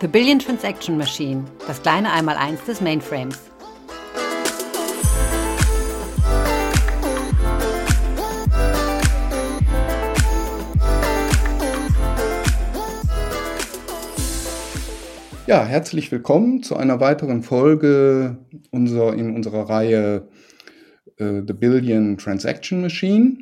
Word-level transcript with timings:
The 0.00 0.08
Billion 0.08 0.40
Transaction 0.40 0.98
Machine, 0.98 1.44
das 1.66 1.80
kleine 1.80 2.12
Einmaleins 2.12 2.62
des 2.64 2.80
Mainframes. 2.80 3.38
Ja, 15.46 15.64
herzlich 15.64 16.10
willkommen 16.10 16.62
zu 16.62 16.76
einer 16.76 16.98
weiteren 17.00 17.42
Folge 17.42 18.38
unserer, 18.70 19.14
in 19.14 19.34
unserer 19.34 19.68
Reihe 19.68 20.28
äh, 21.18 21.42
The 21.46 21.52
Billion 21.52 22.18
Transaction 22.18 22.80
Machine. 22.80 23.38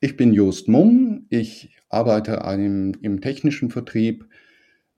Ich 0.00 0.16
bin 0.16 0.34
Jost 0.34 0.66
Mumm. 0.66 1.26
Ich 1.30 1.76
arbeite 1.88 2.44
einem, 2.44 2.94
im 3.02 3.20
technischen 3.20 3.70
Vertrieb 3.70 4.26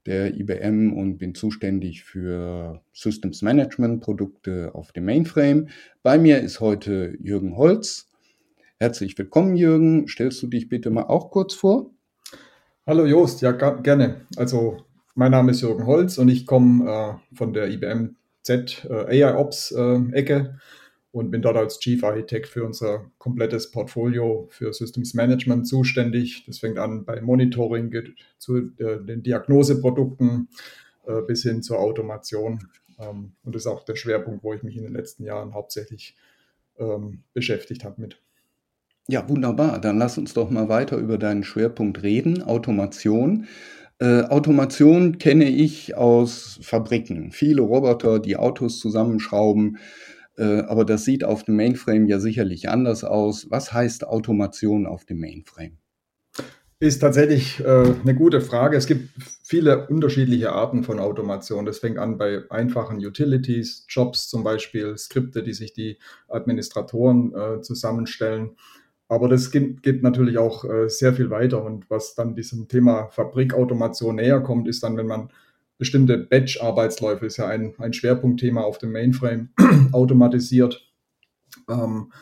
der 0.06 0.34
IBM 0.34 0.92
und 0.92 1.18
bin 1.18 1.34
zuständig 1.34 2.04
für 2.04 2.82
Systems 2.92 3.42
Management 3.42 4.02
Produkte 4.02 4.74
auf 4.74 4.92
dem 4.92 5.04
Mainframe. 5.04 5.68
Bei 6.02 6.18
mir 6.18 6.40
ist 6.40 6.60
heute 6.60 7.16
Jürgen 7.20 7.56
Holz. 7.56 8.10
Herzlich 8.78 9.16
willkommen, 9.16 9.54
Jürgen. 9.54 10.08
Stellst 10.08 10.42
du 10.42 10.48
dich 10.48 10.68
bitte 10.68 10.90
mal 10.90 11.04
auch 11.04 11.30
kurz 11.30 11.54
vor? 11.54 11.90
Hallo 12.86 13.06
Jost, 13.06 13.42
ja 13.42 13.52
gerne. 13.52 14.22
Also 14.36 14.78
mein 15.14 15.30
Name 15.30 15.52
ist 15.52 15.60
Jürgen 15.60 15.86
Holz 15.86 16.18
und 16.18 16.28
ich 16.28 16.46
komme 16.46 16.90
äh, 16.90 17.36
von 17.36 17.52
der 17.52 17.70
IBM 17.70 18.16
Z 18.42 18.84
äh, 18.90 19.24
AI 19.24 19.36
Ops 19.36 19.70
äh, 19.70 20.00
Ecke 20.12 20.58
und 21.12 21.30
bin 21.30 21.42
dort 21.42 21.56
als 21.56 21.78
Chief 21.78 22.02
Architect 22.02 22.48
für 22.48 22.64
unser 22.64 23.10
komplettes 23.18 23.70
Portfolio 23.70 24.48
für 24.50 24.72
Systems 24.72 25.14
Management 25.14 25.68
zuständig. 25.68 26.44
Das 26.46 26.58
fängt 26.58 26.78
an 26.78 27.04
bei 27.04 27.20
Monitoring, 27.20 27.90
geht 27.90 28.14
zu 28.38 28.56
äh, 28.78 28.98
den 29.04 29.22
Diagnoseprodukten 29.22 30.48
äh, 31.06 31.20
bis 31.22 31.42
hin 31.42 31.62
zur 31.62 31.78
Automation. 31.78 32.66
Ähm, 32.98 33.32
und 33.44 33.54
das 33.54 33.62
ist 33.62 33.66
auch 33.66 33.84
der 33.84 33.96
Schwerpunkt, 33.96 34.42
wo 34.42 34.54
ich 34.54 34.62
mich 34.62 34.76
in 34.76 34.84
den 34.84 34.94
letzten 34.94 35.24
Jahren 35.24 35.52
hauptsächlich 35.52 36.16
ähm, 36.78 37.22
beschäftigt 37.34 37.84
habe 37.84 38.00
mit. 38.00 38.18
Ja, 39.08 39.28
wunderbar. 39.28 39.80
Dann 39.80 39.98
lass 39.98 40.16
uns 40.16 40.32
doch 40.32 40.48
mal 40.48 40.68
weiter 40.68 40.96
über 40.96 41.18
deinen 41.18 41.44
Schwerpunkt 41.44 42.02
reden, 42.02 42.42
Automation. 42.42 43.46
Äh, 43.98 44.22
Automation 44.22 45.18
kenne 45.18 45.48
ich 45.50 45.94
aus 45.94 46.58
Fabriken. 46.62 47.32
Viele 47.32 47.62
Roboter, 47.62 48.18
die 48.18 48.36
Autos 48.36 48.78
zusammenschrauben, 48.78 49.78
aber 50.40 50.84
das 50.84 51.04
sieht 51.04 51.24
auf 51.24 51.44
dem 51.44 51.56
Mainframe 51.56 52.06
ja 52.06 52.18
sicherlich 52.18 52.68
anders 52.68 53.04
aus. 53.04 53.50
Was 53.50 53.72
heißt 53.72 54.06
Automation 54.06 54.86
auf 54.86 55.04
dem 55.04 55.20
Mainframe? 55.20 55.78
Ist 56.82 56.98
tatsächlich 56.98 57.60
äh, 57.60 57.94
eine 58.02 58.14
gute 58.16 58.40
Frage. 58.40 58.76
Es 58.76 58.88
gibt 58.88 59.10
viele 59.44 59.86
unterschiedliche 59.86 60.50
Arten 60.50 60.82
von 60.82 60.98
Automation. 60.98 61.64
Das 61.64 61.78
fängt 61.78 61.96
an 61.96 62.18
bei 62.18 62.42
einfachen 62.50 62.96
Utilities, 62.98 63.86
Jobs 63.88 64.28
zum 64.28 64.42
Beispiel, 64.42 64.98
Skripte, 64.98 65.44
die 65.44 65.52
sich 65.52 65.74
die 65.74 65.98
Administratoren 66.26 67.32
äh, 67.36 67.60
zusammenstellen. 67.60 68.56
Aber 69.06 69.28
das 69.28 69.52
geht, 69.52 69.84
geht 69.84 70.02
natürlich 70.02 70.38
auch 70.38 70.64
äh, 70.64 70.88
sehr 70.88 71.14
viel 71.14 71.30
weiter. 71.30 71.62
Und 71.64 71.88
was 71.88 72.16
dann 72.16 72.34
diesem 72.34 72.66
Thema 72.66 73.10
Fabrikautomation 73.10 74.16
näher 74.16 74.40
kommt, 74.40 74.66
ist 74.66 74.82
dann, 74.82 74.96
wenn 74.96 75.06
man 75.06 75.28
bestimmte 75.82 76.16
Batch-Arbeitsläufe, 76.16 77.26
ist 77.26 77.38
ja 77.38 77.48
ein, 77.48 77.74
ein 77.78 77.92
Schwerpunktthema 77.92 78.60
auf 78.60 78.78
dem 78.78 78.92
Mainframe, 78.92 79.48
automatisiert. 79.92 80.88
Ähm, 81.68 82.12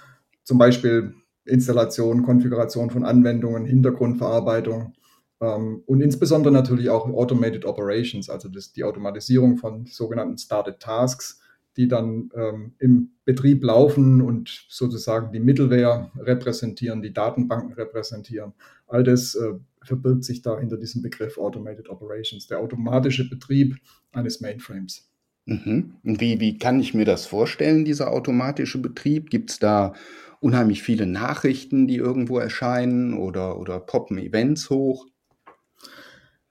zum 0.44 0.56
Beispiel 0.56 1.12
Installation, 1.44 2.22
Konfiguration 2.22 2.88
von 2.88 3.04
Anwendungen, 3.04 3.66
Hintergrundverarbeitung 3.66 4.94
ähm, 5.42 5.82
und 5.84 6.00
insbesondere 6.00 6.54
natürlich 6.54 6.88
auch 6.88 7.06
Automated 7.06 7.66
Operations, 7.66 8.30
also 8.30 8.48
das, 8.48 8.72
die 8.72 8.82
Automatisierung 8.82 9.58
von 9.58 9.84
sogenannten 9.84 10.38
Started 10.38 10.80
Tasks, 10.80 11.42
die 11.76 11.88
dann 11.88 12.30
ähm, 12.34 12.74
im 12.78 13.12
Betrieb 13.24 13.62
laufen 13.62 14.20
und 14.20 14.66
sozusagen 14.68 15.32
die 15.32 15.40
Middleware 15.40 16.10
repräsentieren, 16.18 17.02
die 17.02 17.12
Datenbanken 17.12 17.72
repräsentieren. 17.74 18.52
All 18.86 19.04
das 19.04 19.34
äh, 19.34 19.52
verbirgt 19.82 20.24
sich 20.24 20.42
da 20.42 20.58
hinter 20.58 20.76
diesem 20.76 21.02
Begriff 21.02 21.38
Automated 21.38 21.88
Operations, 21.88 22.46
der 22.46 22.58
automatische 22.58 23.28
Betrieb 23.28 23.76
eines 24.12 24.40
Mainframes. 24.40 25.08
Mhm. 25.46 25.94
Wie, 26.02 26.40
wie 26.40 26.58
kann 26.58 26.80
ich 26.80 26.94
mir 26.94 27.04
das 27.04 27.26
vorstellen, 27.26 27.84
dieser 27.84 28.12
automatische 28.12 28.78
Betrieb? 28.78 29.30
Gibt 29.30 29.50
es 29.50 29.58
da 29.58 29.94
unheimlich 30.40 30.82
viele 30.82 31.06
Nachrichten, 31.06 31.86
die 31.86 31.96
irgendwo 31.96 32.38
erscheinen 32.38 33.14
oder, 33.14 33.58
oder 33.58 33.80
poppen 33.80 34.18
Events 34.18 34.70
hoch? 34.70 35.06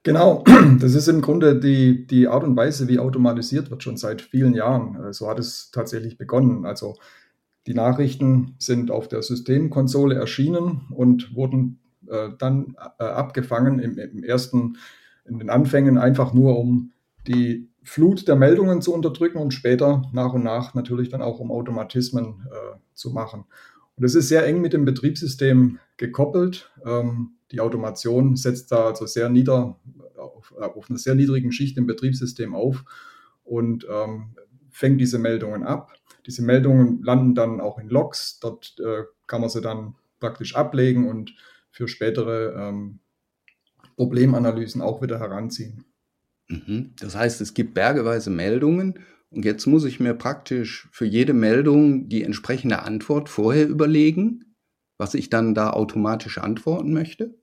Genau, 0.02 0.44
das 0.80 0.94
ist 0.94 1.08
im 1.08 1.20
Grunde 1.20 1.60
die, 1.60 2.06
die 2.06 2.26
Art 2.26 2.42
und 2.44 2.56
Weise, 2.56 2.88
wie 2.88 2.98
automatisiert 2.98 3.70
wird, 3.70 3.82
schon 3.82 3.96
seit 3.98 4.22
vielen 4.22 4.54
Jahren. 4.54 4.96
Äh, 4.96 5.12
so 5.12 5.28
hat 5.28 5.38
es 5.38 5.70
tatsächlich 5.70 6.16
begonnen. 6.16 6.64
Also 6.64 6.96
die 7.66 7.74
Nachrichten 7.74 8.54
sind 8.58 8.90
auf 8.90 9.08
der 9.08 9.22
Systemkonsole 9.22 10.14
erschienen 10.14 10.88
und 10.90 11.34
wurden 11.34 11.80
äh, 12.08 12.30
dann 12.38 12.76
äh, 12.98 13.04
abgefangen 13.04 13.78
im, 13.78 13.98
im, 13.98 14.24
ersten, 14.24 14.78
in 15.26 15.38
den 15.38 15.50
Anfängen 15.50 15.98
einfach 15.98 16.32
nur, 16.32 16.58
um 16.58 16.92
die 17.26 17.68
Flut 17.82 18.26
der 18.28 18.36
Meldungen 18.36 18.80
zu 18.80 18.94
unterdrücken 18.94 19.38
und 19.38 19.52
später 19.52 20.02
nach 20.12 20.32
und 20.32 20.44
nach 20.44 20.74
natürlich 20.74 21.10
dann 21.10 21.22
auch 21.22 21.40
um 21.40 21.50
Automatismen 21.50 22.46
äh, 22.50 22.78
zu 22.94 23.10
machen. 23.10 23.44
Und 23.96 24.04
es 24.04 24.14
ist 24.14 24.28
sehr 24.28 24.46
eng 24.46 24.62
mit 24.62 24.72
dem 24.72 24.86
Betriebssystem 24.86 25.78
gekoppelt. 25.98 26.70
Ähm, 26.86 27.32
die 27.52 27.60
Automation 27.60 28.36
setzt 28.36 28.72
da 28.72 28.86
also 28.86 29.06
sehr 29.06 29.28
nieder, 29.28 29.78
auf, 30.16 30.52
auf 30.56 30.90
einer 30.90 30.98
sehr 30.98 31.14
niedrigen 31.14 31.52
Schicht 31.52 31.76
im 31.78 31.86
Betriebssystem 31.86 32.54
auf 32.54 32.84
und 33.44 33.86
ähm, 33.90 34.36
fängt 34.70 35.00
diese 35.00 35.18
Meldungen 35.18 35.64
ab. 35.64 35.92
Diese 36.26 36.42
Meldungen 36.42 37.02
landen 37.02 37.34
dann 37.34 37.60
auch 37.60 37.78
in 37.78 37.88
Logs. 37.88 38.38
Dort 38.40 38.76
äh, 38.78 39.04
kann 39.26 39.40
man 39.40 39.50
sie 39.50 39.60
dann 39.60 39.96
praktisch 40.20 40.54
ablegen 40.54 41.08
und 41.08 41.34
für 41.70 41.88
spätere 41.88 42.54
ähm, 42.56 43.00
Problemanalysen 43.96 44.80
auch 44.80 45.02
wieder 45.02 45.18
heranziehen. 45.18 45.84
Mhm. 46.48 46.92
Das 47.00 47.16
heißt, 47.16 47.40
es 47.40 47.54
gibt 47.54 47.74
bergeweise 47.74 48.30
Meldungen 48.30 49.00
und 49.30 49.44
jetzt 49.44 49.66
muss 49.66 49.84
ich 49.84 50.00
mir 50.00 50.14
praktisch 50.14 50.88
für 50.92 51.04
jede 51.06 51.32
Meldung 51.32 52.08
die 52.08 52.22
entsprechende 52.22 52.82
Antwort 52.82 53.28
vorher 53.28 53.68
überlegen, 53.68 54.56
was 54.98 55.14
ich 55.14 55.30
dann 55.30 55.54
da 55.54 55.70
automatisch 55.70 56.38
antworten 56.38 56.92
möchte? 56.92 57.39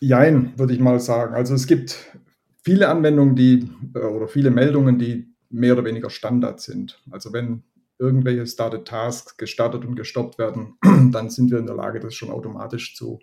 Jein, 0.00 0.58
würde 0.58 0.72
ich 0.72 0.80
mal 0.80 0.98
sagen. 0.98 1.34
Also 1.34 1.54
es 1.54 1.66
gibt 1.66 2.16
viele 2.64 2.88
Anwendungen, 2.88 3.36
die 3.36 3.70
äh, 3.94 3.98
oder 3.98 4.28
viele 4.28 4.50
Meldungen, 4.50 4.98
die 4.98 5.34
mehr 5.50 5.74
oder 5.74 5.84
weniger 5.84 6.10
Standard 6.10 6.60
sind. 6.60 7.02
Also 7.10 7.32
wenn 7.32 7.64
irgendwelche 7.98 8.46
Started 8.46 8.86
Tasks 8.86 9.36
gestartet 9.36 9.84
und 9.84 9.96
gestoppt 9.96 10.38
werden, 10.38 10.78
dann 11.12 11.28
sind 11.28 11.50
wir 11.50 11.58
in 11.58 11.66
der 11.66 11.76
Lage, 11.76 12.00
das 12.00 12.14
schon 12.14 12.30
automatisch 12.30 12.96
zu, 12.96 13.20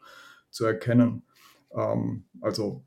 zu 0.52 0.66
erkennen. 0.66 1.24
Ähm, 1.76 2.26
also 2.42 2.86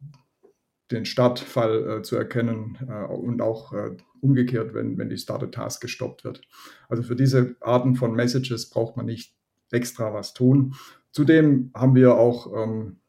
den 0.93 1.05
Startfall 1.05 1.99
äh, 1.99 2.03
zu 2.03 2.17
erkennen 2.17 2.79
äh, 2.89 3.05
und 3.07 3.43
auch 3.43 3.73
äh, 3.73 3.97
umgekehrt, 4.21 4.73
wenn, 4.75 4.99
wenn 4.99 5.09
die 5.09 5.19
Started 5.19 5.53
Task 5.53 5.81
gestoppt 5.81 6.25
wird. 6.25 6.43
Also 6.89 7.03
für 7.03 7.17
diese 7.17 7.57
Arten 7.61 7.97
von 7.97 8.15
Messages 8.15 8.71
braucht 8.71 8.97
man 8.97 9.07
nicht 9.07 9.35
extra 9.71 10.13
was 10.15 10.33
tun. 10.33 10.75
Zudem 11.13 11.71
haben 11.75 11.95
wir 11.95 12.17
auch 12.17 12.53
ähm, 12.55 13.00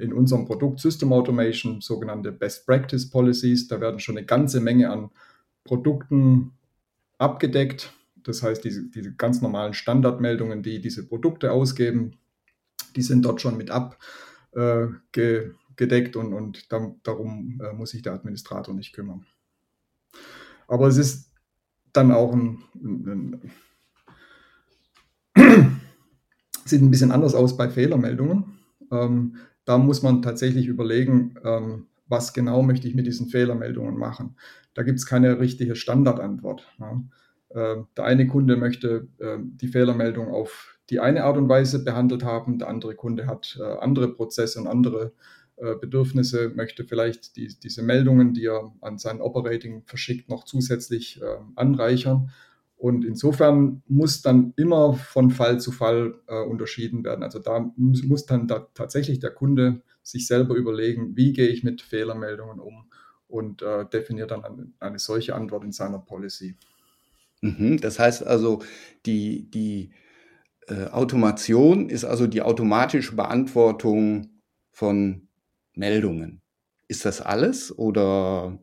in 0.00 0.12
unserem 0.12 0.46
Produkt 0.46 0.80
System 0.80 1.12
Automation 1.12 1.80
sogenannte 1.80 2.32
Best 2.32 2.66
Practice 2.66 3.08
Policies. 3.10 3.68
Da 3.68 3.80
werden 3.80 4.00
schon 4.00 4.16
eine 4.16 4.26
ganze 4.26 4.60
Menge 4.60 4.90
an 4.90 5.10
Produkten 5.64 6.52
abgedeckt, 7.18 7.92
das 8.22 8.42
heißt, 8.42 8.64
diese, 8.64 8.88
diese 8.90 9.14
ganz 9.14 9.40
normalen 9.40 9.74
Standardmeldungen, 9.74 10.62
die 10.62 10.80
diese 10.80 11.06
Produkte 11.06 11.52
ausgeben, 11.52 12.18
die 12.96 13.02
sind 13.02 13.24
dort 13.24 13.40
schon 13.40 13.56
mit 13.56 13.70
abgedeckt 13.70 15.54
äh, 16.16 16.18
und, 16.18 16.32
und 16.32 16.72
da, 16.72 16.94
darum 17.02 17.60
äh, 17.62 17.72
muss 17.72 17.90
sich 17.90 18.02
der 18.02 18.14
Administrator 18.14 18.74
nicht 18.74 18.92
kümmern. 18.92 19.26
Aber 20.66 20.88
es 20.88 20.96
ist 20.96 21.30
dann 21.92 22.12
auch 22.12 22.32
ein, 22.32 22.62
ein, 22.74 23.50
ein 25.36 25.80
sieht 26.64 26.82
ein 26.82 26.90
bisschen 26.90 27.12
anders 27.12 27.34
aus 27.34 27.56
bei 27.56 27.68
Fehlermeldungen. 27.68 28.58
Ähm, 28.90 29.36
da 29.70 29.78
muss 29.78 30.02
man 30.02 30.20
tatsächlich 30.20 30.66
überlegen, 30.66 31.36
ähm, 31.44 31.86
was 32.08 32.32
genau 32.32 32.60
möchte 32.60 32.88
ich 32.88 32.96
mit 32.96 33.06
diesen 33.06 33.28
Fehlermeldungen 33.28 33.96
machen. 33.96 34.34
Da 34.74 34.82
gibt 34.82 34.98
es 34.98 35.06
keine 35.06 35.38
richtige 35.38 35.76
Standardantwort. 35.76 36.66
Ja. 36.80 37.00
Ähm, 37.54 37.86
der 37.96 38.04
eine 38.04 38.26
Kunde 38.26 38.56
möchte 38.56 39.06
ähm, 39.20 39.56
die 39.60 39.68
Fehlermeldung 39.68 40.26
auf 40.26 40.76
die 40.90 40.98
eine 40.98 41.22
Art 41.22 41.36
und 41.36 41.48
Weise 41.48 41.84
behandelt 41.84 42.24
haben, 42.24 42.58
der 42.58 42.66
andere 42.66 42.96
Kunde 42.96 43.28
hat 43.28 43.56
äh, 43.60 43.62
andere 43.62 44.12
Prozesse 44.12 44.58
und 44.58 44.66
andere 44.66 45.12
äh, 45.54 45.76
Bedürfnisse, 45.76 46.48
möchte 46.48 46.84
vielleicht 46.84 47.36
die, 47.36 47.46
diese 47.62 47.84
Meldungen, 47.84 48.34
die 48.34 48.46
er 48.46 48.72
an 48.80 48.98
sein 48.98 49.20
Operating 49.20 49.84
verschickt, 49.84 50.28
noch 50.28 50.42
zusätzlich 50.42 51.20
ähm, 51.22 51.52
anreichern. 51.54 52.32
Und 52.80 53.04
insofern 53.04 53.82
muss 53.88 54.22
dann 54.22 54.54
immer 54.56 54.94
von 54.94 55.30
Fall 55.30 55.60
zu 55.60 55.70
Fall 55.70 56.14
äh, 56.26 56.42
unterschieden 56.42 57.04
werden. 57.04 57.22
Also 57.22 57.38
da 57.38 57.70
muss, 57.76 58.02
muss 58.04 58.24
dann 58.24 58.48
da 58.48 58.68
tatsächlich 58.72 59.18
der 59.18 59.32
Kunde 59.32 59.82
sich 60.02 60.26
selber 60.26 60.54
überlegen, 60.54 61.14
wie 61.14 61.34
gehe 61.34 61.48
ich 61.48 61.62
mit 61.62 61.82
Fehlermeldungen 61.82 62.58
um 62.58 62.90
und 63.28 63.60
äh, 63.60 63.84
definiert 63.84 64.30
dann 64.30 64.46
eine, 64.46 64.72
eine, 64.80 64.98
solche 64.98 65.34
Antwort 65.34 65.64
in 65.64 65.72
seiner 65.72 65.98
Policy. 65.98 66.56
Mhm, 67.42 67.82
das 67.82 67.98
heißt 67.98 68.26
also, 68.26 68.62
die, 69.04 69.50
die 69.50 69.90
äh, 70.66 70.86
Automation 70.86 71.90
ist 71.90 72.06
also 72.06 72.26
die 72.26 72.40
automatische 72.40 73.14
Beantwortung 73.14 74.40
von 74.70 75.28
Meldungen. 75.74 76.40
Ist 76.88 77.04
das 77.04 77.20
alles 77.20 77.76
oder 77.76 78.58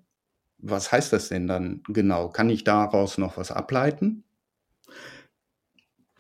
was 0.59 0.91
heißt 0.91 1.13
das 1.13 1.29
denn 1.29 1.47
dann 1.47 1.81
genau? 1.87 2.29
Kann 2.29 2.49
ich 2.49 2.63
daraus 2.63 3.17
noch 3.17 3.37
was 3.37 3.51
ableiten? 3.51 4.23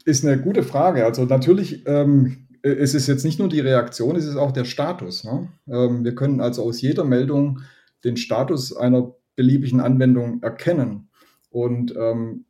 Ist 0.05 0.25
eine 0.25 0.41
gute 0.41 0.63
Frage. 0.63 1.05
Also 1.05 1.25
natürlich, 1.25 1.85
ähm, 1.87 2.47
es 2.61 2.93
ist 2.93 3.07
jetzt 3.07 3.25
nicht 3.25 3.39
nur 3.39 3.49
die 3.49 3.59
Reaktion, 3.59 4.15
es 4.15 4.25
ist 4.25 4.35
auch 4.35 4.51
der 4.51 4.65
Status. 4.65 5.23
Ne? 5.23 5.49
Ähm, 5.67 6.03
wir 6.03 6.15
können 6.15 6.39
also 6.39 6.63
aus 6.63 6.81
jeder 6.81 7.03
Meldung 7.03 7.61
den 8.03 8.17
Status 8.17 8.75
einer 8.75 9.13
beliebigen 9.35 9.79
Anwendung 9.79 10.41
erkennen. 10.41 11.09
Und 11.49 11.95
ähm, 11.95 12.45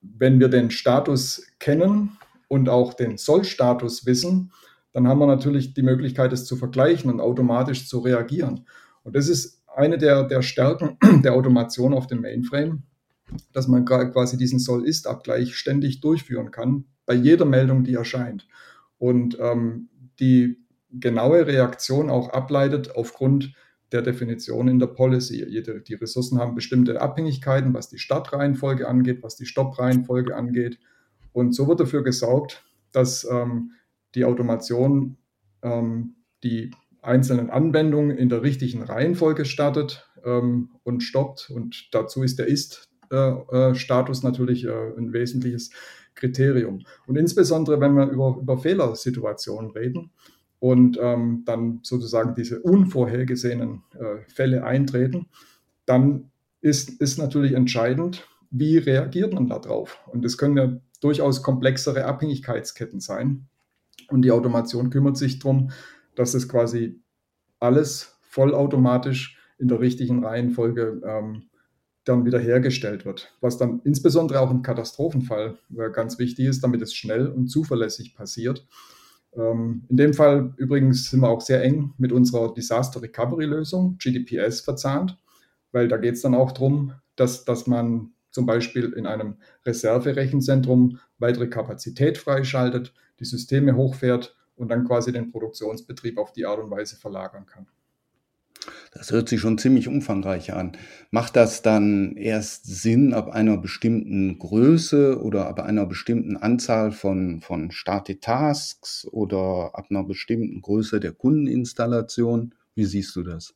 wenn 0.00 0.40
wir 0.40 0.48
den 0.48 0.70
Status 0.70 1.46
kennen 1.58 2.16
und 2.48 2.68
auch 2.68 2.94
den 2.94 3.16
Soll-Status 3.16 4.06
wissen, 4.06 4.52
dann 4.92 5.08
haben 5.08 5.18
wir 5.18 5.26
natürlich 5.26 5.74
die 5.74 5.82
Möglichkeit, 5.82 6.32
es 6.32 6.44
zu 6.44 6.56
vergleichen 6.56 7.10
und 7.10 7.20
automatisch 7.20 7.88
zu 7.88 7.98
reagieren. 8.00 8.66
Und 9.02 9.16
das 9.16 9.28
ist 9.28 9.53
eine 9.76 9.98
der, 9.98 10.24
der 10.24 10.42
Stärken 10.42 10.98
der 11.22 11.34
Automation 11.34 11.94
auf 11.94 12.06
dem 12.06 12.20
Mainframe, 12.20 12.82
dass 13.52 13.68
man 13.68 13.84
quasi 13.84 14.36
diesen 14.36 14.58
Soll-Ist-Abgleich 14.58 15.56
ständig 15.56 16.00
durchführen 16.00 16.50
kann 16.50 16.84
bei 17.06 17.14
jeder 17.14 17.44
Meldung, 17.44 17.84
die 17.84 17.94
erscheint. 17.94 18.46
Und 18.98 19.38
ähm, 19.40 19.88
die 20.20 20.58
genaue 20.90 21.46
Reaktion 21.46 22.10
auch 22.10 22.30
ableitet 22.30 22.94
aufgrund 22.96 23.54
der 23.92 24.02
Definition 24.02 24.68
in 24.68 24.78
der 24.78 24.86
Policy. 24.88 25.44
Die 25.86 25.94
Ressourcen 25.94 26.38
haben 26.38 26.54
bestimmte 26.54 27.00
Abhängigkeiten, 27.00 27.74
was 27.74 27.88
die 27.88 27.98
Startreihenfolge 27.98 28.88
angeht, 28.88 29.22
was 29.22 29.36
die 29.36 29.46
Stoppreihenfolge 29.46 30.34
angeht. 30.34 30.78
Und 31.32 31.52
so 31.54 31.68
wird 31.68 31.80
dafür 31.80 32.02
gesorgt, 32.02 32.64
dass 32.92 33.24
ähm, 33.30 33.72
die 34.14 34.24
Automation 34.24 35.16
ähm, 35.62 36.16
die 36.42 36.70
einzelnen 37.04 37.50
Anwendungen 37.50 38.16
in 38.16 38.28
der 38.28 38.42
richtigen 38.42 38.82
Reihenfolge 38.82 39.44
startet 39.44 40.08
ähm, 40.24 40.70
und 40.82 41.02
stoppt. 41.02 41.50
Und 41.50 41.88
dazu 41.92 42.22
ist 42.22 42.38
der 42.38 42.46
Ist 42.46 42.88
äh, 43.10 43.16
äh, 43.16 43.74
Status 43.74 44.22
natürlich 44.22 44.64
äh, 44.64 44.92
ein 44.96 45.12
wesentliches 45.12 45.70
Kriterium. 46.14 46.80
Und 47.06 47.16
insbesondere, 47.16 47.80
wenn 47.80 47.94
wir 47.94 48.08
über, 48.08 48.36
über 48.40 48.58
Fehlersituationen 48.58 49.70
reden 49.72 50.10
und 50.58 50.98
ähm, 51.00 51.42
dann 51.44 51.80
sozusagen 51.82 52.34
diese 52.34 52.60
unvorhergesehenen 52.60 53.82
äh, 53.94 54.28
Fälle 54.28 54.64
eintreten, 54.64 55.26
dann 55.86 56.30
ist, 56.60 57.00
ist 57.00 57.18
natürlich 57.18 57.52
entscheidend, 57.52 58.26
wie 58.50 58.78
reagiert 58.78 59.34
man 59.34 59.48
darauf. 59.48 60.00
Und 60.06 60.24
es 60.24 60.38
können 60.38 60.56
ja 60.56 60.72
durchaus 61.00 61.42
komplexere 61.42 62.04
Abhängigkeitsketten 62.06 63.00
sein. 63.00 63.46
Und 64.08 64.22
die 64.22 64.30
Automation 64.30 64.90
kümmert 64.90 65.16
sich 65.16 65.38
darum, 65.38 65.70
dass 66.16 66.34
es 66.34 66.48
quasi 66.48 67.00
alles 67.60 68.18
vollautomatisch 68.22 69.38
in 69.58 69.68
der 69.68 69.80
richtigen 69.80 70.24
Reihenfolge 70.24 71.00
ähm, 71.04 71.44
dann 72.04 72.24
wieder 72.24 72.38
hergestellt 72.38 73.04
wird. 73.04 73.34
Was 73.40 73.56
dann 73.56 73.80
insbesondere 73.84 74.40
auch 74.40 74.50
im 74.50 74.62
Katastrophenfall 74.62 75.58
äh, 75.76 75.90
ganz 75.90 76.18
wichtig 76.18 76.46
ist, 76.46 76.62
damit 76.62 76.82
es 76.82 76.94
schnell 76.94 77.28
und 77.28 77.48
zuverlässig 77.48 78.14
passiert. 78.14 78.66
Ähm, 79.36 79.84
in 79.88 79.96
dem 79.96 80.14
Fall 80.14 80.52
übrigens 80.56 81.10
sind 81.10 81.20
wir 81.20 81.28
auch 81.28 81.40
sehr 81.40 81.62
eng 81.62 81.94
mit 81.96 82.12
unserer 82.12 82.52
Disaster 82.52 83.00
Recovery 83.00 83.46
Lösung, 83.46 83.96
GDPS, 83.98 84.60
verzahnt, 84.60 85.18
weil 85.72 85.88
da 85.88 85.96
geht 85.96 86.14
es 86.14 86.22
dann 86.22 86.34
auch 86.34 86.52
darum, 86.52 86.92
dass, 87.16 87.44
dass 87.44 87.66
man 87.66 88.10
zum 88.30 88.46
Beispiel 88.46 88.92
in 88.92 89.06
einem 89.06 89.36
Reserverechenzentrum 89.64 90.98
weitere 91.18 91.48
Kapazität 91.48 92.18
freischaltet, 92.18 92.92
die 93.20 93.24
Systeme 93.24 93.76
hochfährt 93.76 94.36
und 94.56 94.68
dann 94.68 94.86
quasi 94.86 95.12
den 95.12 95.30
Produktionsbetrieb 95.30 96.18
auf 96.18 96.32
die 96.32 96.46
Art 96.46 96.60
und 96.60 96.70
Weise 96.70 96.96
verlagern 96.96 97.46
kann. 97.46 97.66
Das 98.92 99.10
hört 99.10 99.28
sich 99.28 99.40
schon 99.40 99.58
ziemlich 99.58 99.88
umfangreich 99.88 100.52
an. 100.52 100.72
Macht 101.10 101.36
das 101.36 101.62
dann 101.62 102.16
erst 102.16 102.66
Sinn 102.66 103.12
ab 103.12 103.28
einer 103.28 103.58
bestimmten 103.58 104.38
Größe 104.38 105.20
oder 105.20 105.48
ab 105.48 105.60
einer 105.60 105.86
bestimmten 105.86 106.36
Anzahl 106.36 106.92
von, 106.92 107.40
von 107.40 107.70
Started 107.72 108.22
Tasks 108.22 109.06
oder 109.10 109.72
ab 109.74 109.86
einer 109.90 110.04
bestimmten 110.04 110.60
Größe 110.62 111.00
der 111.00 111.12
Kundeninstallation? 111.12 112.54
Wie 112.74 112.84
siehst 112.84 113.14
du 113.16 113.22
das? 113.22 113.54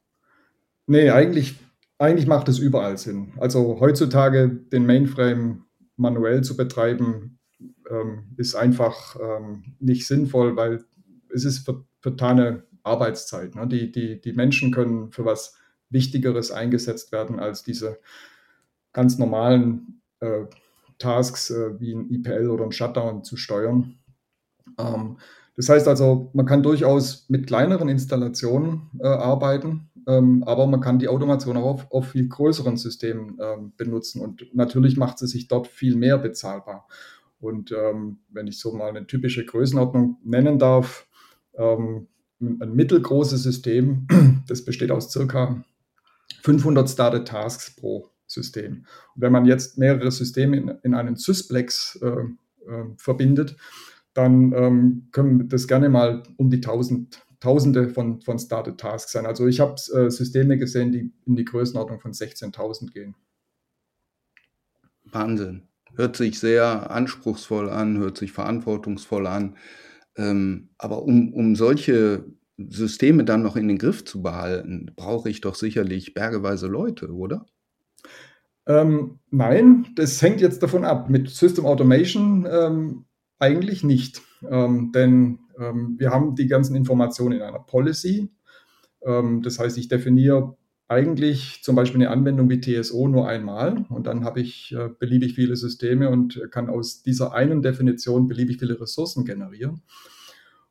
Nee, 0.87 1.11
eigentlich, 1.11 1.57
eigentlich 1.99 2.27
macht 2.27 2.49
es 2.49 2.59
überall 2.59 2.99
Sinn. 2.99 3.33
Also 3.39 3.79
heutzutage 3.81 4.49
den 4.49 4.87
Mainframe 4.87 5.65
manuell 5.97 6.43
zu 6.43 6.57
betreiben, 6.57 7.39
ähm, 7.91 8.35
ist 8.37 8.55
einfach 8.55 9.17
ähm, 9.21 9.65
nicht 9.81 10.07
sinnvoll, 10.07 10.57
weil 10.57 10.85
es 11.33 11.45
ist 11.45 11.71
vertane 12.01 12.65
Arbeitszeit. 12.83 13.55
Ne? 13.55 13.67
Die, 13.67 13.93
die, 13.93 14.21
die 14.21 14.33
Menschen 14.33 14.73
können 14.73 15.11
für 15.11 15.25
was 15.25 15.57
Wichtigeres 15.91 16.51
eingesetzt 16.51 17.13
werden 17.13 17.39
als 17.39 17.63
diese 17.63 17.99
ganz 18.93 19.19
normalen 19.19 20.03
äh, 20.21 20.45
Tasks 20.99 21.51
äh, 21.51 21.79
wie 21.81 21.95
ein 21.95 22.11
IPL 22.11 22.51
oder 22.51 22.65
ein 22.65 22.73
Shutdown 22.73 23.25
zu 23.25 23.37
steuern. 23.37 23.99
Ähm, 24.79 25.19
das 25.57 25.69
heißt 25.69 25.89
also, 25.89 26.31
man 26.35 26.47
kann 26.47 26.63
durchaus 26.63 27.29
mit 27.29 27.47
kleineren 27.47 27.89
Installationen 27.89 28.91
äh, 29.01 29.09
arbeiten, 29.09 29.91
ähm, 30.07 30.45
aber 30.45 30.67
man 30.67 30.81
kann 30.81 30.99
die 30.99 31.09
Automation 31.09 31.57
auch 31.57 31.65
auf, 31.65 31.91
auf 31.91 32.09
viel 32.11 32.29
größeren 32.29 32.77
Systemen 32.77 33.39
ähm, 33.41 33.73
benutzen 33.77 34.23
und 34.23 34.55
natürlich 34.55 34.97
macht 34.97 35.19
sie 35.19 35.27
sich 35.27 35.49
dort 35.49 35.67
viel 35.67 35.97
mehr 35.97 36.19
bezahlbar. 36.19 36.87
Und 37.41 37.73
ähm, 37.73 38.21
wenn 38.29 38.47
ich 38.47 38.59
so 38.59 38.73
mal 38.73 38.89
eine 38.89 39.07
typische 39.07 39.45
Größenordnung 39.45 40.19
nennen 40.25 40.59
darf, 40.59 41.08
ähm, 41.59 42.09
ein 42.41 42.75
mittelgroßes 42.75 43.43
System, 43.43 44.07
das 44.47 44.65
besteht 44.65 44.91
aus 44.91 45.11
circa 45.11 45.63
500 46.43 46.89
Started 46.89 47.29
Tasks 47.29 47.75
pro 47.75 48.11
System. 48.27 48.87
Und 49.15 49.23
wenn 49.23 49.33
man 49.33 49.45
jetzt 49.45 49.79
mehrere 49.79 50.11
Systeme 50.11 50.57
in, 50.57 50.69
in 50.83 50.95
einen 50.95 51.17
Sysplex 51.17 51.99
äh, 52.03 52.71
äh, 52.71 52.85
verbindet, 52.97 53.57
dann 54.15 54.53
ähm, 54.53 55.09
können 55.13 55.49
das 55.49 55.67
gerne 55.69 55.89
mal 55.89 56.23
um 56.37 56.51
die 56.51 56.57
1000, 56.57 57.25
Tausende 57.41 57.89
von, 57.91 58.21
von 58.21 58.39
Started 58.39 58.79
Tasks 58.79 59.13
sein. 59.13 59.25
Also 59.25 59.47
ich 59.47 59.61
habe 59.61 59.75
äh, 59.95 60.11
Systeme 60.11 60.59
gesehen, 60.59 60.91
die 60.91 61.13
in 61.25 61.37
die 61.37 61.45
Größenordnung 61.45 62.01
von 62.01 62.13
16.000 62.13 62.91
gehen. 62.93 63.15
Wahnsinn. 65.05 65.69
Hört 65.95 66.17
sich 66.17 66.41
sehr 66.41 66.91
anspruchsvoll 66.91 67.71
an, 67.71 67.99
hört 67.99 68.19
sich 68.19 68.33
verantwortungsvoll 68.33 69.29
an. 69.29 69.57
Ähm, 70.19 70.71
aber 70.77 71.03
um, 71.05 71.33
um 71.33 71.57
solche 71.57 72.25
Systeme 72.59 73.25
dann 73.25 73.43
noch 73.43 73.57
in 73.57 73.69
den 73.69 73.79
Griff 73.79 74.05
zu 74.05 74.21
behalten, 74.21 74.91
brauche 74.97 75.31
ich 75.31 75.41
doch 75.41 75.55
sicherlich 75.55 76.13
bergeweise 76.13 76.67
Leute, 76.67 77.13
oder? 77.13 77.47
Ähm, 78.67 79.21
nein, 79.31 79.87
das 79.95 80.21
hängt 80.21 80.41
jetzt 80.41 80.63
davon 80.63 80.85
ab. 80.85 81.09
Mit 81.09 81.31
System 81.31 81.65
Automation 81.65 82.47
ähm, 82.51 83.05
eigentlich 83.39 83.85
nicht. 83.85 84.21
Ähm, 84.49 84.93
denn 84.93 85.39
ähm, 85.59 85.95
wir 85.99 86.11
haben 86.11 86.35
die 86.35 86.49
ganzen 86.49 86.75
Informationen 86.75 87.37
in 87.37 87.43
einer 87.43 87.61
Policy. 87.61 88.31
Ähm, 89.03 89.41
das 89.43 89.59
heißt, 89.59 89.79
ich 89.79 89.89
definiere 89.89 90.57
eigentlich 90.89 91.63
zum 91.63 91.77
Beispiel 91.77 92.01
eine 92.01 92.11
Anwendung 92.11 92.49
wie 92.49 92.61
TSO 92.61 93.09
nur 93.09 93.29
einmal 93.29 93.85
und 93.91 94.07
dann 94.07 94.25
habe 94.25 94.41
ich 94.41 94.75
äh, 94.75 94.89
beliebig 94.99 95.35
viele 95.35 95.55
Systeme 95.55 96.09
und 96.09 96.41
kann 96.51 96.71
aus 96.71 97.03
dieser 97.03 97.35
einen 97.35 97.63
Definition 97.63 98.27
beliebig 98.27 98.59
viele 98.59 98.81
Ressourcen 98.81 99.27
generieren. 99.27 99.83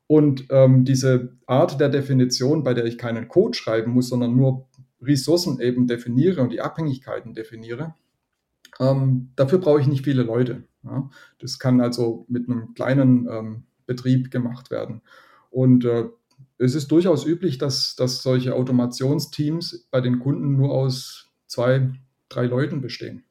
Und 0.07 0.45
ähm, 0.49 0.85
diese 0.85 1.37
Art 1.45 1.79
der 1.79 1.89
Definition, 1.89 2.63
bei 2.63 2.73
der 2.73 2.85
ich 2.85 2.97
keinen 2.97 3.27
Code 3.27 3.55
schreiben 3.55 3.91
muss, 3.91 4.09
sondern 4.09 4.35
nur 4.35 4.67
Ressourcen 5.01 5.59
eben 5.59 5.85
definiere 5.85 6.41
und 6.41 6.51
die 6.51 6.61
Abhängigkeiten 6.61 7.33
definiere, 7.33 7.93
ähm, 8.79 9.31
dafür 9.35 9.59
brauche 9.59 9.81
ich 9.81 9.87
nicht 9.87 10.05
viele 10.05 10.23
Leute. 10.23 10.63
Ja. 10.83 11.09
Das 11.39 11.59
kann 11.59 11.81
also 11.81 12.25
mit 12.29 12.49
einem 12.49 12.73
kleinen 12.73 13.27
ähm, 13.29 13.63
Betrieb 13.85 14.31
gemacht 14.31 14.71
werden. 14.71 15.01
Und 15.49 15.85
äh, 15.85 16.05
es 16.57 16.75
ist 16.75 16.91
durchaus 16.91 17.25
üblich, 17.25 17.57
dass, 17.57 17.95
dass 17.95 18.23
solche 18.23 18.55
Automationsteams 18.55 19.87
bei 19.91 20.01
den 20.01 20.19
Kunden 20.19 20.55
nur 20.55 20.71
aus 20.71 21.29
zwei, 21.45 21.91
drei 22.29 22.45
Leuten 22.45 22.81
bestehen. 22.81 23.23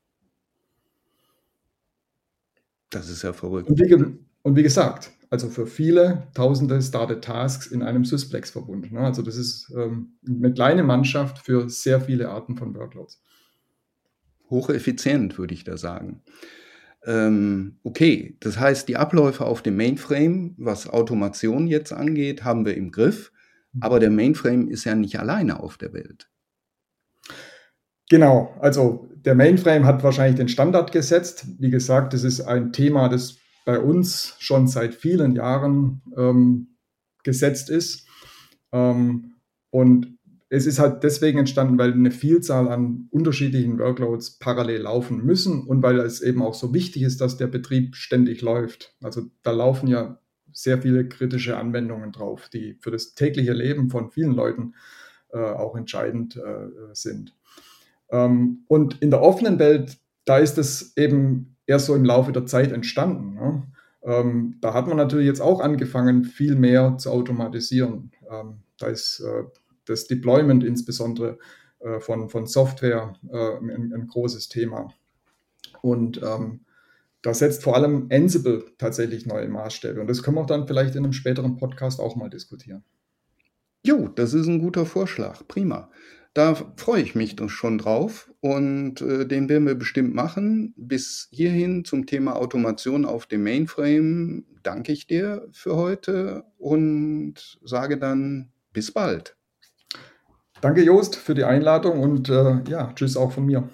Das 2.91 3.11
ist 3.11 3.23
ja 3.23 3.33
verrückt. 3.33 3.69
Und 3.69 3.79
wie, 3.81 3.95
und 4.43 4.57
wie 4.57 4.63
gesagt, 4.63 5.11
also 5.29 5.49
für 5.49 5.67
viele 5.67 6.29
tausende 6.35 6.81
Started 6.81 7.25
Tasks 7.25 7.67
in 7.67 7.83
einem 7.83 8.05
Sysplex 8.05 8.51
verbund 8.51 8.95
Also 8.97 9.23
das 9.23 9.37
ist 9.37 9.73
ähm, 9.77 10.19
eine 10.27 10.53
kleine 10.53 10.85
Mannschaft 10.85 11.39
für 11.39 11.69
sehr 11.69 12.01
viele 12.01 12.29
Arten 12.29 12.57
von 12.57 12.75
Workloads. 12.75 13.21
Hocheffizient, 14.49 15.37
würde 15.39 15.55
ich 15.55 15.65
da 15.65 15.77
sagen. 15.77 16.23
Ähm, 17.07 17.79
okay, 17.85 18.37
das 18.41 18.59
heißt, 18.59 18.89
die 18.89 18.97
Abläufe 18.97 19.47
auf 19.47 19.63
dem 19.63 19.77
Mainframe, 19.77 20.55
was 20.59 20.89
Automation 20.89 21.69
jetzt 21.69 21.93
angeht, 21.93 22.45
haben 22.45 22.67
wir 22.67 22.77
im 22.77 22.91
Griff. 22.91 23.33
Aber 23.81 24.01
der 24.01 24.11
Mainframe 24.11 24.69
ist 24.69 24.85
ja 24.85 24.95
nicht 24.95 25.19
alleine 25.19 25.61
auf 25.61 25.77
der 25.77 25.93
Welt. 25.93 26.31
Genau, 28.09 28.55
also 28.61 29.09
der 29.17 29.35
Mainframe 29.35 29.85
hat 29.85 30.03
wahrscheinlich 30.03 30.37
den 30.37 30.49
Standard 30.49 30.93
gesetzt. 30.93 31.47
Wie 31.59 31.71
gesagt, 31.71 32.13
das 32.13 32.25
ist 32.25 32.41
ein 32.41 32.73
Thema, 32.73 33.09
das 33.09 33.37
bei 33.65 33.79
uns 33.79 34.37
schon 34.39 34.69
seit 34.69 34.95
vielen 34.95 35.35
Jahren 35.35 36.03
ähm, 36.17 36.77
gesetzt 37.25 37.69
ist. 37.69 38.07
Ähm, 38.73 39.35
und 39.71 40.17
es 40.49 40.67
ist 40.67 40.79
halt 40.79 41.03
deswegen 41.03 41.39
entstanden, 41.39 41.79
weil 41.79 41.93
eine 41.93 42.11
Vielzahl 42.11 42.69
an 42.69 43.09
unterschiedlichen 43.11 43.79
Workloads 43.79 44.39
parallel 44.39 44.83
laufen 44.83 45.25
müssen 45.25 45.63
und 45.65 45.83
weil 45.83 45.99
es 45.99 46.21
eben 46.21 46.43
auch 46.43 46.55
so 46.55 46.73
wichtig 46.73 47.03
ist, 47.03 47.21
dass 47.21 47.37
der 47.37 47.49
Betrieb 47.49 47.97
ständig 47.97 48.43
läuft. 48.43 48.95
Also 49.03 49.23
da 49.43 49.51
laufen 49.51 49.89
ja 49.89 50.21
sehr 50.53 50.81
viele 50.81 51.09
kritische 51.09 51.57
Anwendungen 51.57 52.13
drauf, 52.13 52.49
die 52.49 52.77
für 52.81 52.91
das 52.91 53.15
tägliche 53.15 53.53
Leben 53.53 53.91
von 53.91 54.11
vielen 54.11 54.33
Leuten 54.33 54.75
äh, 55.33 55.39
auch 55.39 55.77
entscheidend 55.77 56.37
äh, 56.37 56.69
sind. 56.93 57.35
Ähm, 58.11 58.65
und 58.69 59.03
in 59.03 59.11
der 59.11 59.23
offenen 59.23 59.59
Welt, 59.59 59.99
da 60.25 60.39
ist 60.39 60.59
es 60.59 60.97
eben 60.97 61.57
erst 61.67 61.87
so 61.87 61.95
im 61.95 62.05
Laufe 62.05 62.33
der 62.33 62.47
Zeit 62.47 62.71
entstanden. 62.71 63.35
Ne? 63.35 63.63
Ähm, 64.03 64.57
da 64.61 64.73
hat 64.73 64.87
man 64.87 64.97
natürlich 64.97 65.27
jetzt 65.27 65.41
auch 65.41 65.61
angefangen, 65.61 66.25
viel 66.25 66.55
mehr 66.55 66.97
zu 66.99 67.11
automatisieren. 67.11 68.13
Ähm, 68.31 68.61
da 68.79 68.87
ist 68.87 69.21
äh, 69.21 69.45
das 69.87 70.07
Deployment 70.07 70.65
insbesondere 70.65 71.39
äh, 71.81 72.01
von, 72.01 72.29
von 72.29 72.47
Software 72.47 73.15
äh, 73.31 73.57
ein, 73.57 73.93
ein, 73.93 74.07
großes 74.07 74.49
Thema. 74.49 74.93
Und 75.83 76.21
ähm, 76.23 76.61
da 77.23 77.35
setzt 77.35 77.63
vor 77.63 77.75
allem 77.75 78.09
Ansible 78.11 78.65
tatsächlich 78.79 79.27
neue 79.27 79.49
Maßstäbe. 79.49 80.01
Und 80.01 80.09
das 80.09 80.23
können 80.23 80.37
wir 80.37 80.47
dann 80.47 80.67
vielleicht 80.67 80.95
in 80.95 81.05
einem 81.05 81.13
späteren 81.13 81.57
Podcast 81.57 82.01
auch 82.01 82.17
mal 82.17 82.31
diskutieren. 82.31 82.85
Jo, 83.85 84.09
das 84.09 84.35
ist 84.35 84.47
ein 84.47 84.61
guter 84.61 84.87
Vorschlag. 84.87 85.47
Prima. 85.49 85.91
Da 86.35 86.55
freue 86.77 87.01
ich 87.01 87.15
mich 87.15 87.37
schon 87.47 87.79
drauf 87.79 88.31
und 88.41 89.01
äh, 89.01 89.27
den 89.27 89.49
werden 89.49 89.67
wir 89.67 89.75
bestimmt 89.75 90.15
machen. 90.15 90.75
Bis 90.77 91.29
hierhin 91.31 91.85
zum 91.85 92.05
Thema 92.05 92.37
Automation 92.37 93.07
auf 93.07 93.27
dem 93.27 93.43
Mainframe 93.43 94.45
danke 94.63 94.93
ich 94.93 95.07
dir 95.07 95.49
für 95.53 95.77
heute 95.77 96.45
und 96.59 97.59
sage 97.65 97.97
dann 97.97 98.51
bis 98.73 98.93
bald. 98.93 99.37
Danke 100.61 100.83
Joost 100.83 101.17
für 101.17 101.35
die 101.35 101.45
Einladung 101.45 102.01
und 102.01 102.29
äh, 102.29 102.59
ja, 102.69 102.93
tschüss 102.95 103.17
auch 103.17 103.33
von 103.33 103.47
mir. 103.47 103.65